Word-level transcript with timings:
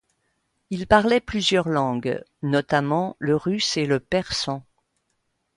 Il 0.71 0.87
parlait 0.87 1.19
plusieurs 1.19 1.69
langues, 1.69 2.23
notamment, 2.41 3.15
le 3.19 3.35
russe 3.35 3.77
et 3.77 3.85
le 3.85 3.99
persan. 3.99 4.65